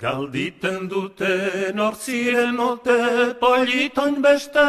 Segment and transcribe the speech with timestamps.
[0.00, 4.64] Galditen dute norziren ote politon beste,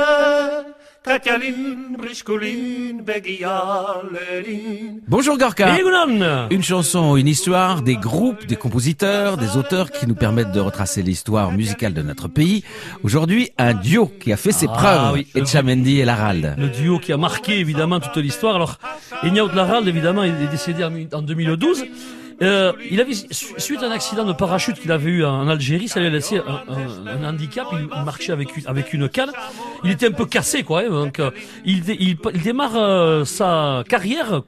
[1.06, 5.00] Katialin, Briscolin, Begialerin.
[5.08, 5.78] Bonjour Gorka
[6.52, 11.02] Une chanson, une histoire, des groupes, des compositeurs, des auteurs qui nous permettent de retracer
[11.02, 12.66] l'histoire musicale de notre pays.
[13.04, 15.28] Aujourd'hui, un duo qui a fait ses Ah, preuves, oui.
[15.34, 16.56] Etchamendi et Larald.
[16.58, 18.56] Le duo qui a marqué évidemment toute l'histoire.
[18.56, 18.80] Alors,
[19.24, 21.86] de Larald, évidemment, il est décédé en 2012.
[22.42, 25.88] Euh, il avait, su- suite à un accident de parachute qu'il avait eu en Algérie,
[25.88, 27.68] ça lui a laissé un, handicap.
[27.74, 29.32] Il, marchait avec, une- avec une canne.
[29.84, 30.82] Il était un peu cassé, quoi.
[30.82, 31.32] hein, donc, euh,
[31.66, 34.42] il, il, démarre euh, sa carrière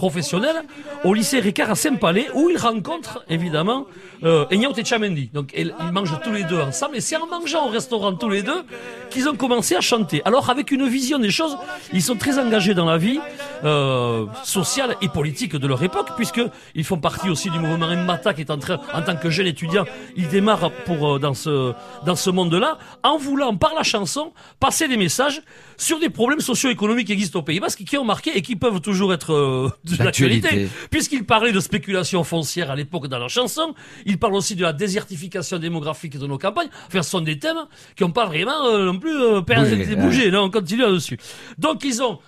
[0.00, 0.62] professionnelle
[1.04, 3.86] au lycée Ricard à Saint-Palais, où il rencontre évidemment
[4.24, 5.28] euh, Enyao Techamendi.
[5.34, 8.42] Donc, ils, mangent tous les deux ensemble, et c'est en mangeant au restaurant tous les
[8.42, 8.62] deux
[9.10, 10.22] qu'ils ont commencé à chanter.
[10.24, 11.54] Alors, avec une vision des choses,
[11.92, 13.20] ils sont très engagés dans la vie
[13.64, 16.40] euh, sociale et politique de leur époque, puisque
[16.74, 19.48] ils font partie aussi du mouvement Mata qui est en train, en tant que jeune
[19.48, 19.84] étudiant,
[20.16, 21.74] ils démarrent pour euh, dans ce
[22.06, 25.42] dans ce monde-là, en voulant par la chanson passer des messages
[25.76, 28.80] sur des problèmes socio-économiques qui existent au Pays Basque, qui ont marqué et qui peuvent
[28.80, 33.74] toujours être euh, de l'actualité, puisqu'ils parlaient de spéculation foncière à l'époque dans leur chanson.
[34.06, 36.68] Ils parlent aussi de la désertification démographique de nos campagnes.
[36.86, 39.94] Enfin, ce sont des thèmes qui n'ont pas vraiment euh, non plus euh, Bougé, de
[39.96, 40.30] bouger.
[40.30, 41.18] Non, on continue là-dessus.
[41.58, 42.18] Donc, ils ont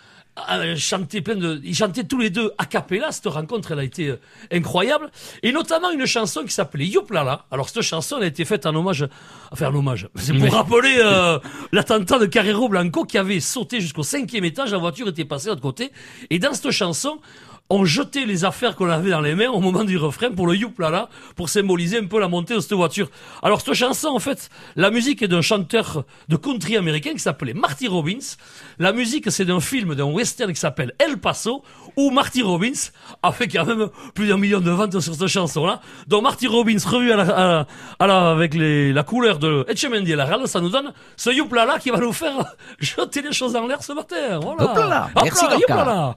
[0.50, 3.12] euh, chanté plein de, ils chantaient tous les deux a cappella.
[3.12, 5.10] Cette rencontre, elle a été euh, incroyable.
[5.42, 7.44] Et notamment une chanson qui s'appelait Youplala.
[7.50, 9.06] Alors, cette chanson, elle a été faite en hommage,
[9.50, 10.08] enfin, en hommage.
[10.16, 11.38] C'est pour rappeler, euh,
[11.72, 14.72] l'attentat de Carrero Blanco qui avait sauté jusqu'au cinquième étage.
[14.72, 15.92] La voiture était passée de l'autre côté.
[16.30, 17.20] Et dans cette chanson,
[17.74, 20.54] on jetait les affaires qu'on avait dans les mains au moment du refrain pour le
[20.62, 23.08] youplala, pour symboliser un peu la montée de cette voiture.
[23.42, 27.54] Alors cette chanson, en fait, la musique est d'un chanteur de country américain qui s'appelait
[27.54, 28.26] Marty Robbins.
[28.78, 31.62] La musique, c'est d'un film, d'un western qui s'appelle El Paso,
[31.96, 32.82] où Marty Robbins
[33.22, 35.80] a fait quand même plusieurs millions de ventes sur cette chanson-là.
[36.08, 37.66] Donc Marty Robbins revu à la, à la-
[37.98, 41.30] à la- avec les, la couleur de Etchemendy et la Rale, ça nous donne ce
[41.30, 42.36] youplala qui va nous faire
[42.78, 44.40] jeter les choses en l'air ce matin.
[44.42, 44.62] Voilà.
[44.70, 45.10] Hoplala.
[45.24, 46.16] Merci, youplala.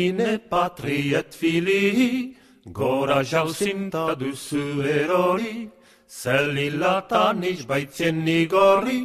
[0.00, 2.34] Aline patriet fili,
[2.72, 5.68] gora jauzin duzu erori,
[6.08, 9.00] zel hilatan izbaitzen nigorri,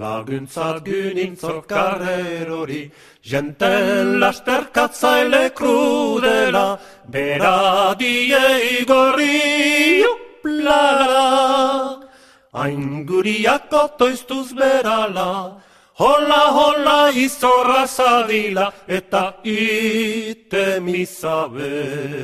[0.00, 2.90] laguntzat günin zorkar erori.
[3.22, 8.42] Jenten lasterkatzaile krudela, bera die
[8.80, 11.22] igorri, juplala,
[12.52, 15.30] hain guriako toiztuz berala,
[15.98, 22.14] hola hola izorra zadila, eta ite misabez.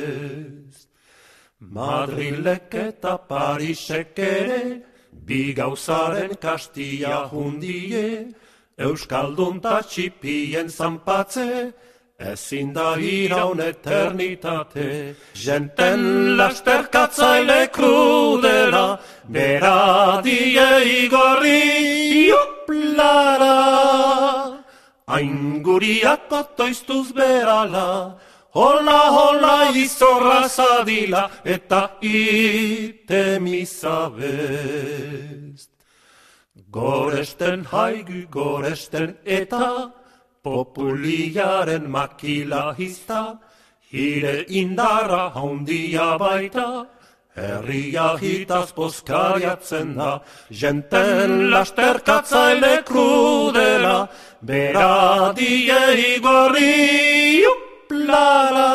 [1.60, 4.82] Madrilek eta Parisek ere,
[5.12, 8.34] bi gauzaren kastia hundie,
[8.80, 11.72] Euskaldun ta txipien zanpatze,
[12.20, 15.14] ezin da iraun eternitate.
[15.34, 20.68] Jenten lasterkatzaile krudela, beradie
[21.04, 21.39] igorri,
[25.80, 28.18] Hain guriak otoiztuz berala,
[28.52, 34.38] hola hola izorra zadila, eta ite misabez.
[36.70, 39.90] Goresten haigu goresten eta
[40.42, 43.38] populiaren makila hizta,
[43.90, 46.86] hire indara handia baita,
[47.40, 50.10] herria hitaz poskariatzen da,
[50.62, 53.96] jenten lasterkatzaile krudela,
[54.42, 55.80] beradie
[56.14, 58.70] igorri juplala.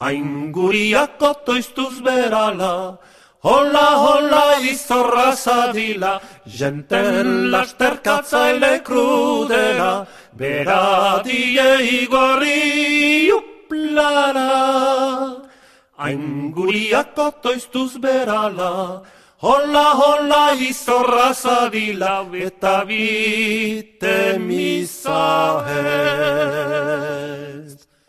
[0.00, 2.98] Hain guriak otoiztuz berala,
[3.46, 6.14] hola hola izorra zadila,
[6.58, 9.92] jenten lasterkatzaile krudela,
[10.38, 11.70] beradie
[12.02, 12.60] igorri
[13.23, 13.23] juplala.
[16.04, 19.02] Ainguriako toiztuz berala,
[19.40, 25.74] Hola, hola, izorra zadila, Eta bite misahen.